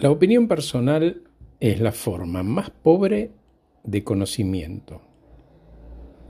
[0.00, 1.24] La opinión personal
[1.60, 3.32] es la forma más pobre
[3.84, 5.02] de conocimiento,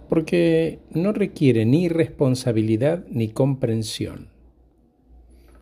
[0.08, 4.30] porque no requiere ni responsabilidad ni comprensión.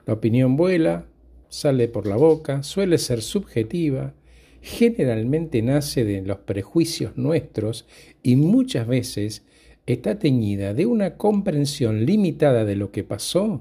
[0.06, 1.04] La opinión vuela,
[1.50, 4.14] sale por la boca, suele ser subjetiva,
[4.62, 7.86] generalmente nace de los prejuicios nuestros
[8.22, 9.44] y muchas veces
[9.84, 13.60] está teñida de una comprensión limitada de lo que pasó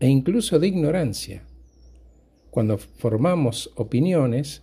[0.00, 1.44] e incluso de ignorancia.
[2.50, 4.62] Cuando formamos opiniones,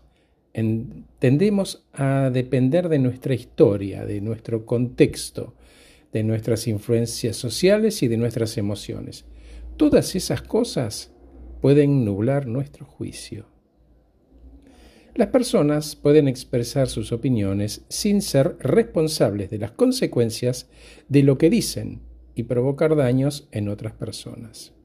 [1.19, 5.53] tendemos a depender de nuestra historia, de nuestro contexto,
[6.11, 9.25] de nuestras influencias sociales y de nuestras emociones.
[9.77, 11.11] Todas esas cosas
[11.61, 13.45] pueden nublar nuestro juicio.
[15.15, 20.69] Las personas pueden expresar sus opiniones sin ser responsables de las consecuencias
[21.09, 22.01] de lo que dicen
[22.35, 24.76] y provocar daños en otras personas.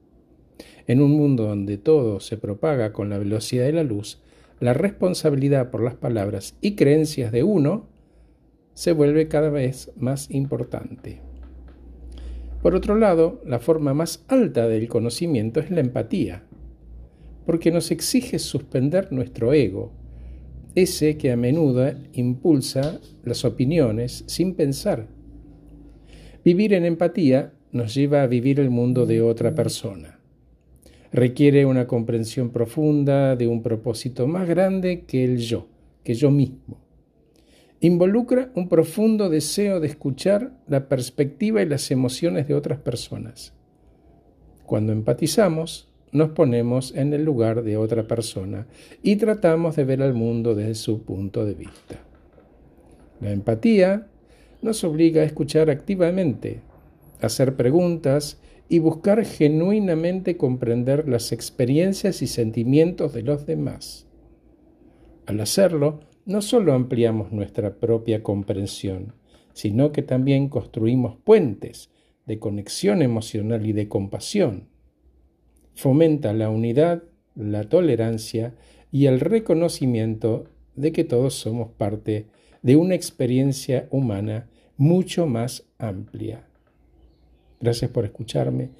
[0.85, 4.21] En un mundo donde todo se propaga con la velocidad de la luz,
[4.59, 7.87] la responsabilidad por las palabras y creencias de uno
[8.73, 11.21] se vuelve cada vez más importante.
[12.61, 16.43] Por otro lado, la forma más alta del conocimiento es la empatía,
[17.45, 19.93] porque nos exige suspender nuestro ego,
[20.75, 25.07] ese que a menudo impulsa las opiniones sin pensar.
[26.43, 30.22] Vivir en empatía nos lleva a vivir el mundo de otra persona
[31.13, 35.67] requiere una comprensión profunda de un propósito más grande que el yo,
[36.03, 36.81] que yo mismo.
[37.79, 43.53] Involucra un profundo deseo de escuchar la perspectiva y las emociones de otras personas.
[44.65, 48.65] Cuando empatizamos, nos ponemos en el lugar de otra persona
[49.03, 51.99] y tratamos de ver al mundo desde su punto de vista.
[53.19, 54.07] La empatía
[54.61, 56.61] nos obliga a escuchar activamente,
[57.21, 64.07] a hacer preguntas y buscar genuinamente comprender las experiencias y sentimientos de los demás.
[65.25, 69.13] Al hacerlo, no solo ampliamos nuestra propia comprensión,
[69.53, 71.89] sino que también construimos puentes
[72.25, 74.69] de conexión emocional y de compasión.
[75.75, 77.03] Fomenta la unidad,
[77.35, 78.55] la tolerancia
[78.91, 82.27] y el reconocimiento de que todos somos parte
[82.61, 86.47] de una experiencia humana mucho más amplia.
[87.63, 88.71] Gracias por escucharme.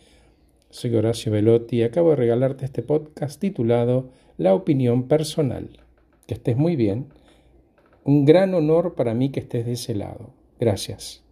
[0.69, 5.79] Soy Horacio Velotti y acabo de regalarte este podcast titulado La opinión personal.
[6.27, 7.07] Que estés muy bien.
[8.03, 10.31] Un gran honor para mí que estés de ese lado.
[10.59, 11.22] Gracias.